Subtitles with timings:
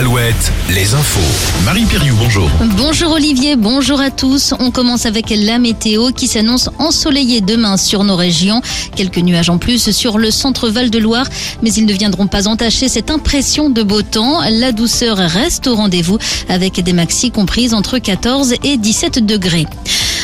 [0.00, 1.20] Alouette, les infos.
[1.62, 2.48] Marie Piriou, bonjour.
[2.78, 4.54] Bonjour Olivier, bonjour à tous.
[4.58, 8.62] On commence avec la météo qui s'annonce ensoleillée demain sur nos régions.
[8.96, 11.26] Quelques nuages en plus sur le centre Val-de-Loire,
[11.62, 14.40] mais ils ne viendront pas entacher cette impression de beau temps.
[14.48, 16.16] La douceur reste au rendez-vous
[16.48, 19.66] avec des maxis comprises entre 14 et 17 degrés.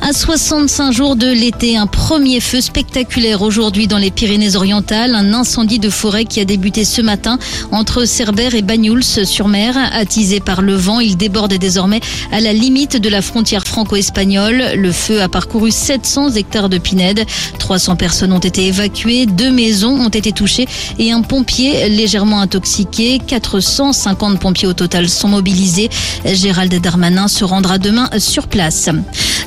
[0.00, 5.14] À 65 jours de l'été, un premier feu spectaculaire aujourd'hui dans les Pyrénées-Orientales.
[5.14, 7.38] Un incendie de forêt qui a débuté ce matin
[7.72, 9.76] entre Cerbère et Bagnouls-sur-Mer.
[9.92, 12.00] Attisé par le vent, il déborde désormais
[12.32, 14.74] à la limite de la frontière franco-espagnole.
[14.76, 17.26] Le feu a parcouru 700 hectares de pinèdes.
[17.58, 23.20] 300 personnes ont été évacuées, deux maisons ont été touchées et un pompier légèrement intoxiqué.
[23.26, 25.90] 450 pompiers au total sont mobilisés.
[26.24, 28.88] Gérald Darmanin se rendra demain sur place.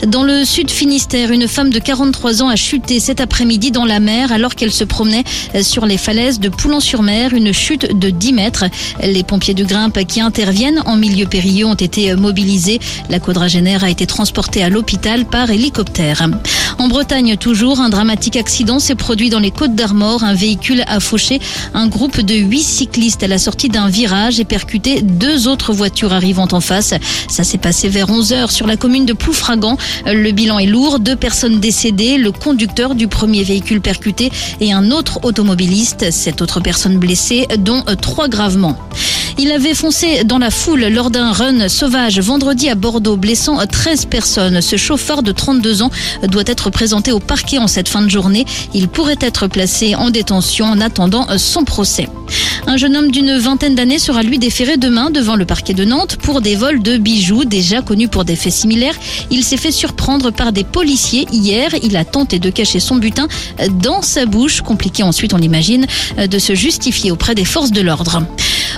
[0.08, 4.00] Dans le sud Finistère, une femme de 43 ans a chuté cet après-midi dans la
[4.00, 5.24] mer alors qu'elle se promenait
[5.62, 8.66] sur les falaises de Poulan-sur-Mer, une chute de 10 mètres.
[9.04, 12.80] Les pompiers de grimpe qui interviennent en milieu périlleux ont été mobilisés.
[13.10, 16.28] La quadragénaire a été transportée à l'hôpital par hélicoptère.
[16.78, 20.24] En Bretagne, toujours, un dramatique accident s'est produit dans les Côtes d'Armor.
[20.24, 21.40] Un véhicule a fauché
[21.74, 26.14] un groupe de huit cyclistes à la sortie d'un virage et percuté deux autres voitures
[26.14, 26.94] arrivant en face.
[27.30, 29.78] Ça s'est passé vers 11 heures sur la commune de Ploufragan.
[30.32, 31.00] Bilan est lourd.
[31.00, 36.12] Deux personnes décédées, le conducteur du premier véhicule percuté et un autre automobiliste.
[36.12, 38.78] Cette autre personne blessée, dont trois gravement.
[39.38, 44.06] Il avait foncé dans la foule lors d'un run sauvage vendredi à Bordeaux, blessant 13
[44.06, 44.62] personnes.
[44.62, 45.92] Ce chauffeur de 32 ans
[46.24, 48.46] doit être présenté au parquet en cette fin de journée.
[48.74, 52.08] Il pourrait être placé en détention en attendant son procès.
[52.72, 56.16] Un jeune homme d'une vingtaine d'années sera lui déféré demain devant le parquet de Nantes
[56.16, 58.96] pour des vols de bijoux déjà connus pour des faits similaires.
[59.30, 61.72] Il s'est fait surprendre par des policiers hier.
[61.84, 63.28] Il a tenté de cacher son butin
[63.82, 64.62] dans sa bouche.
[64.62, 65.86] Compliqué ensuite, on l'imagine,
[66.18, 68.24] de se justifier auprès des forces de l'ordre.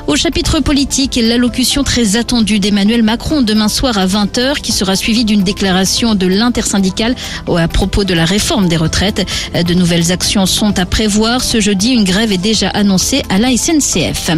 [0.06, 5.24] Au chapitre politique, l'allocution très attendue d'Emmanuel Macron demain soir à 20h qui sera suivie
[5.24, 7.16] d'une déclaration de l'intersyndicale
[7.48, 9.26] à propos de la réforme des retraites.
[9.54, 11.42] De nouvelles actions sont à prévoir.
[11.42, 14.32] Ce jeudi, une grève est déjà annoncée à la SNCF.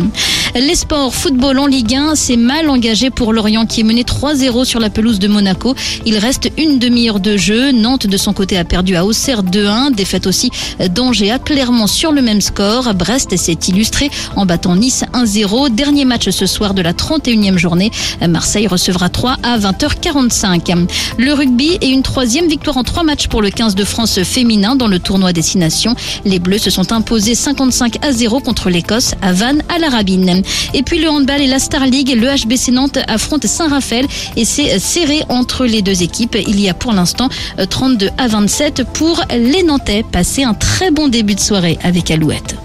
[0.57, 4.63] Les sports, football en Ligue 1, c'est mal engagé pour Lorient qui est mené 3-0
[4.63, 5.75] sur la pelouse de Monaco.
[6.05, 7.73] Il reste une demi-heure de jeu.
[7.73, 9.93] Nantes, de son côté, a perdu à Auxerre 2-1.
[9.93, 10.51] Défaite aussi
[10.91, 12.93] d'Angers à Clermont sur le même score.
[12.93, 15.75] Brest s'est illustré en battant Nice 1-0.
[15.75, 17.91] Dernier match ce soir de la 31e journée.
[18.25, 20.87] Marseille recevra 3 à 20h45.
[21.17, 24.77] Le rugby et une troisième victoire en trois matchs pour le 15 de France féminin
[24.77, 25.95] dans le tournoi Destination.
[26.23, 30.43] Les Bleus se sont imposés 55 à 0 contre l'Écosse à Vannes à la Rabine.
[30.73, 34.79] Et puis le handball et la Star League, le HBC Nantes affronte Saint-Raphaël et c'est
[34.79, 36.38] serré entre les deux équipes.
[36.47, 37.29] Il y a pour l'instant
[37.69, 40.03] 32 à 27 pour les Nantais.
[40.11, 42.55] Passez un très bon début de soirée avec Alouette.